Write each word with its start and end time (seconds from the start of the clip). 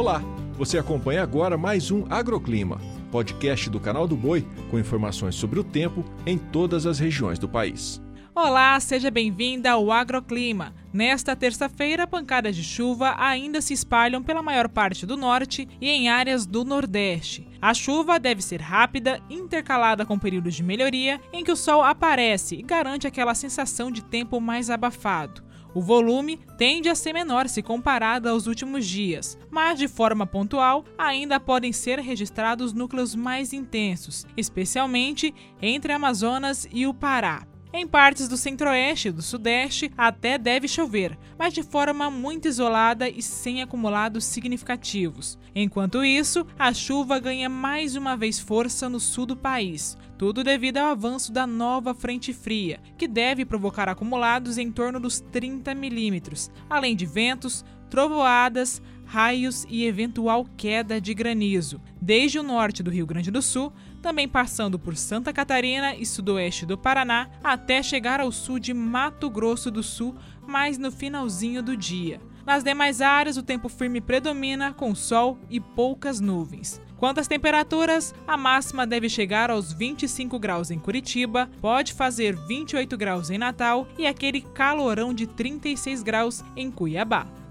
Olá, 0.00 0.22
você 0.54 0.78
acompanha 0.78 1.22
agora 1.22 1.58
mais 1.58 1.90
um 1.90 2.06
Agroclima, 2.08 2.80
podcast 3.12 3.68
do 3.68 3.78
canal 3.78 4.08
do 4.08 4.16
Boi 4.16 4.48
com 4.70 4.78
informações 4.78 5.34
sobre 5.34 5.60
o 5.60 5.62
tempo 5.62 6.02
em 6.24 6.38
todas 6.38 6.86
as 6.86 6.98
regiões 6.98 7.38
do 7.38 7.46
país. 7.46 8.00
Olá, 8.34 8.80
seja 8.80 9.10
bem-vinda 9.10 9.72
ao 9.72 9.92
Agroclima. 9.92 10.72
Nesta 10.90 11.36
terça-feira, 11.36 12.06
pancadas 12.06 12.56
de 12.56 12.64
chuva 12.64 13.14
ainda 13.18 13.60
se 13.60 13.74
espalham 13.74 14.22
pela 14.22 14.42
maior 14.42 14.70
parte 14.70 15.04
do 15.04 15.18
norte 15.18 15.68
e 15.78 15.90
em 15.90 16.08
áreas 16.08 16.46
do 16.46 16.64
nordeste. 16.64 17.46
A 17.60 17.74
chuva 17.74 18.18
deve 18.18 18.40
ser 18.40 18.62
rápida, 18.62 19.20
intercalada 19.28 20.06
com 20.06 20.18
períodos 20.18 20.54
de 20.54 20.62
melhoria 20.62 21.20
em 21.30 21.44
que 21.44 21.52
o 21.52 21.56
sol 21.56 21.82
aparece 21.82 22.54
e 22.54 22.62
garante 22.62 23.06
aquela 23.06 23.34
sensação 23.34 23.90
de 23.90 24.02
tempo 24.02 24.40
mais 24.40 24.70
abafado. 24.70 25.49
O 25.74 25.80
volume 25.80 26.38
tende 26.58 26.88
a 26.88 26.94
ser 26.94 27.12
menor 27.12 27.48
se 27.48 27.62
comparado 27.62 28.28
aos 28.28 28.46
últimos 28.46 28.86
dias, 28.86 29.38
mas 29.50 29.78
de 29.78 29.86
forma 29.86 30.26
pontual 30.26 30.84
ainda 30.98 31.38
podem 31.38 31.72
ser 31.72 32.00
registrados 32.00 32.72
núcleos 32.72 33.14
mais 33.14 33.52
intensos, 33.52 34.26
especialmente 34.36 35.34
entre 35.62 35.92
Amazonas 35.92 36.68
e 36.72 36.86
o 36.86 36.94
Pará. 36.94 37.46
Em 37.72 37.86
partes 37.86 38.26
do 38.26 38.36
centro-oeste 38.36 39.08
e 39.08 39.12
do 39.12 39.22
sudeste 39.22 39.92
até 39.96 40.36
deve 40.36 40.66
chover, 40.66 41.16
mas 41.38 41.54
de 41.54 41.62
forma 41.62 42.10
muito 42.10 42.48
isolada 42.48 43.08
e 43.08 43.22
sem 43.22 43.62
acumulados 43.62 44.24
significativos. 44.24 45.38
Enquanto 45.54 46.04
isso, 46.04 46.44
a 46.58 46.74
chuva 46.74 47.20
ganha 47.20 47.48
mais 47.48 47.94
uma 47.94 48.16
vez 48.16 48.40
força 48.40 48.88
no 48.88 48.98
sul 48.98 49.24
do 49.24 49.36
país, 49.36 49.96
tudo 50.18 50.42
devido 50.42 50.78
ao 50.78 50.90
avanço 50.90 51.30
da 51.30 51.46
nova 51.46 51.94
frente 51.94 52.32
fria, 52.32 52.80
que 52.98 53.06
deve 53.06 53.44
provocar 53.44 53.88
acumulados 53.88 54.58
em 54.58 54.72
torno 54.72 54.98
dos 54.98 55.20
30 55.20 55.72
milímetros, 55.72 56.50
além 56.68 56.96
de 56.96 57.06
ventos, 57.06 57.64
trovoadas, 57.88 58.82
raios 59.10 59.66
e 59.68 59.84
eventual 59.84 60.46
queda 60.56 61.00
de 61.00 61.12
granizo, 61.12 61.80
desde 62.00 62.38
o 62.38 62.44
norte 62.44 62.80
do 62.80 62.92
Rio 62.92 63.04
Grande 63.04 63.28
do 63.28 63.42
Sul, 63.42 63.72
também 64.00 64.28
passando 64.28 64.78
por 64.78 64.96
Santa 64.96 65.32
Catarina 65.32 65.96
e 65.96 66.06
sudoeste 66.06 66.64
do 66.64 66.78
Paraná, 66.78 67.28
até 67.42 67.82
chegar 67.82 68.20
ao 68.20 68.30
sul 68.30 68.60
de 68.60 68.72
Mato 68.72 69.28
Grosso 69.28 69.68
do 69.68 69.82
Sul, 69.82 70.14
mais 70.46 70.78
no 70.78 70.92
finalzinho 70.92 71.60
do 71.60 71.76
dia. 71.76 72.20
Nas 72.46 72.62
demais 72.62 73.00
áreas, 73.00 73.36
o 73.36 73.42
tempo 73.42 73.68
firme 73.68 74.00
predomina, 74.00 74.72
com 74.72 74.94
sol 74.94 75.40
e 75.50 75.58
poucas 75.58 76.20
nuvens. 76.20 76.80
Quanto 76.96 77.18
às 77.18 77.26
temperaturas, 77.26 78.14
a 78.28 78.36
máxima 78.36 78.86
deve 78.86 79.08
chegar 79.08 79.50
aos 79.50 79.72
25 79.72 80.38
graus 80.38 80.70
em 80.70 80.78
Curitiba, 80.78 81.50
pode 81.60 81.94
fazer 81.94 82.36
28 82.46 82.96
graus 82.96 83.28
em 83.28 83.38
Natal 83.38 83.88
e 83.98 84.06
aquele 84.06 84.40
calorão 84.40 85.12
de 85.12 85.26
36 85.26 86.04
graus 86.04 86.44
em 86.54 86.70
Cuiabá. 86.70 87.39